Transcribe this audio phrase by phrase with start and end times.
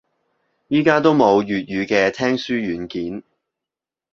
[0.71, 3.21] 而家都冇粵語嘅聽書軟件